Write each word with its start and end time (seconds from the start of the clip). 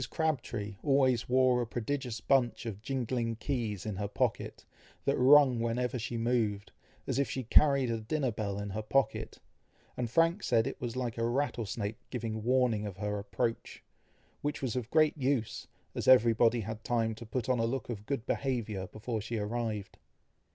Crabtree 0.09 0.77
always 0.81 1.29
wore 1.29 1.61
a 1.61 1.67
prodigious 1.67 2.21
bunch 2.21 2.65
of 2.65 2.81
jingling 2.81 3.35
keys 3.35 3.85
in 3.85 3.97
her 3.97 4.07
pocket, 4.07 4.65
that 5.05 5.15
rung 5.15 5.59
whenever 5.59 5.99
she 5.99 6.17
moved, 6.17 6.71
as 7.05 7.19
if 7.19 7.29
she 7.29 7.43
carried 7.43 7.91
a 7.91 8.01
dinner 8.01 8.31
bell 8.31 8.57
in 8.57 8.71
her 8.71 8.81
pocket, 8.81 9.37
and 9.95 10.09
Frank 10.09 10.41
said 10.41 10.65
it 10.65 10.81
was 10.81 10.95
like 10.95 11.19
a 11.19 11.23
rattlesnake 11.29 11.99
giving 12.09 12.41
warning 12.41 12.87
of 12.87 12.97
her 12.97 13.19
approach, 13.19 13.83
which 14.41 14.59
was 14.59 14.75
of 14.75 14.89
great 14.89 15.15
use, 15.19 15.67
as 15.93 16.07
everybody 16.07 16.61
had 16.61 16.83
time 16.83 17.13
to 17.13 17.23
put 17.23 17.47
on 17.47 17.59
a 17.59 17.65
look 17.65 17.87
of 17.87 18.07
good 18.07 18.25
behaviour 18.25 18.87
before 18.87 19.21
she 19.21 19.37
arrived. 19.37 19.99